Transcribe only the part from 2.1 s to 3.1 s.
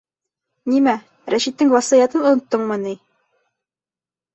оноттоңмо ни?